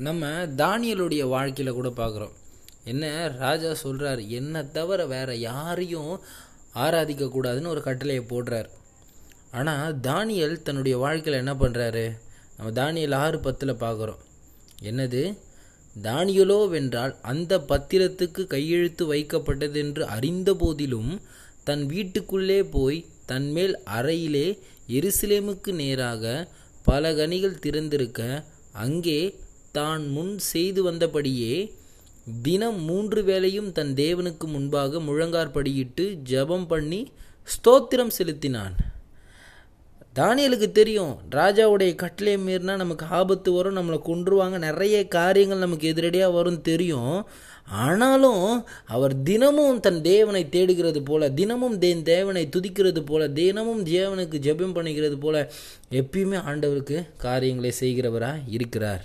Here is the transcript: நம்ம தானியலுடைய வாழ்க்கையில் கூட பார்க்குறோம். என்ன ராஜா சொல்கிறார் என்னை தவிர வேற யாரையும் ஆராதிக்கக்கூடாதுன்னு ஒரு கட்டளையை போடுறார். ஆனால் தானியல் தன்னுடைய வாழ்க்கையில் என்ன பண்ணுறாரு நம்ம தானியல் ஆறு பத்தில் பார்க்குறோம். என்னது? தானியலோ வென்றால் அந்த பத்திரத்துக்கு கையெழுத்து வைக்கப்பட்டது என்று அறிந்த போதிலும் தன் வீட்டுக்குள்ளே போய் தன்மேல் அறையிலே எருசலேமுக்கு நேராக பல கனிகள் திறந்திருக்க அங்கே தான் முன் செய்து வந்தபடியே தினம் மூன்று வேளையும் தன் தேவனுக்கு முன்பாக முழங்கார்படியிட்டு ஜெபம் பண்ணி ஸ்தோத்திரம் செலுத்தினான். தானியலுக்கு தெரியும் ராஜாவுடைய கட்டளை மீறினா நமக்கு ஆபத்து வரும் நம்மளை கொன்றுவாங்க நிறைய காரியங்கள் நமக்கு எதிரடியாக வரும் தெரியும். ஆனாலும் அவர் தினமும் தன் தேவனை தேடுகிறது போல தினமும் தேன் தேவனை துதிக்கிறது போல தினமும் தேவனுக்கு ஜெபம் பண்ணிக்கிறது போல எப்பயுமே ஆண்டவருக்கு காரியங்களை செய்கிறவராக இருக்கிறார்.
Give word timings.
நம்ம 0.00 0.26
தானியலுடைய 0.56 1.28
வாழ்க்கையில் 1.28 1.74
கூட 1.74 1.88
பார்க்குறோம். 1.88 2.32
என்ன 2.84 3.28
ராஜா 3.28 3.74
சொல்கிறார் 3.74 4.20
என்னை 4.28 4.70
தவிர 4.70 5.06
வேற 5.06 5.36
யாரையும் 5.36 6.20
ஆராதிக்கக்கூடாதுன்னு 6.74 7.66
ஒரு 7.66 7.82
கட்டளையை 7.82 8.24
போடுறார். 8.28 8.68
ஆனால் 9.50 10.00
தானியல் 10.00 10.62
தன்னுடைய 10.62 10.96
வாழ்க்கையில் 10.96 11.40
என்ன 11.40 11.54
பண்ணுறாரு 11.54 12.04
நம்ம 12.56 12.72
தானியல் 12.80 13.14
ஆறு 13.14 13.40
பத்தில் 13.40 13.74
பார்க்குறோம். 13.74 14.20
என்னது? 14.82 15.22
தானியலோ 16.02 16.68
வென்றால் 16.68 17.14
அந்த 17.20 17.58
பத்திரத்துக்கு 17.58 18.46
கையெழுத்து 18.46 19.06
வைக்கப்பட்டது 19.12 19.76
என்று 19.76 20.06
அறிந்த 20.06 20.54
போதிலும் 20.54 21.22
தன் 21.64 21.86
வீட்டுக்குள்ளே 21.86 22.62
போய் 22.64 23.06
தன்மேல் 23.26 23.78
அறையிலே 23.84 24.58
எருசலேமுக்கு 24.88 25.72
நேராக 25.74 26.48
பல 26.82 27.12
கனிகள் 27.12 27.58
திறந்திருக்க 27.58 28.44
அங்கே 28.72 29.18
தான் 29.76 30.02
முன் 30.14 30.34
செய்து 30.52 30.80
வந்தபடியே 30.88 31.54
தினம் 32.46 32.80
மூன்று 32.88 33.20
வேளையும் 33.30 33.70
தன் 33.78 33.94
தேவனுக்கு 34.00 34.46
முன்பாக 34.54 35.00
முழங்கார்படியிட்டு 35.08 36.04
ஜெபம் 36.30 36.66
பண்ணி 36.72 37.00
ஸ்தோத்திரம் 37.54 38.12
செலுத்தினான். 38.18 38.76
தானியலுக்கு 40.18 40.68
தெரியும் 40.78 41.14
ராஜாவுடைய 41.36 41.92
கட்டளை 42.02 42.34
மீறினா 42.46 42.74
நமக்கு 42.82 43.04
ஆபத்து 43.18 43.50
வரும் 43.52 43.78
நம்மளை 43.78 43.98
கொன்றுவாங்க 44.08 44.58
நிறைய 44.66 44.96
காரியங்கள் 45.16 45.64
நமக்கு 45.64 45.86
எதிரடியாக 45.92 46.36
வரும் 46.36 46.60
தெரியும். 46.60 47.16
ஆனாலும் 47.84 48.46
அவர் 48.94 49.14
தினமும் 49.22 49.80
தன் 49.86 50.00
தேவனை 50.02 50.42
தேடுகிறது 50.54 51.02
போல 51.02 51.30
தினமும் 51.40 51.76
தேன் 51.84 52.02
தேவனை 52.12 52.44
துதிக்கிறது 52.56 53.02
போல 53.10 53.28
தினமும் 53.40 53.82
தேவனுக்கு 53.94 54.38
ஜெபம் 54.46 54.76
பண்ணிக்கிறது 54.76 55.18
போல 55.24 55.36
எப்பயுமே 56.00 56.40
ஆண்டவருக்கு 56.50 56.98
காரியங்களை 57.26 57.72
செய்கிறவராக 57.80 58.46
இருக்கிறார். 58.56 59.04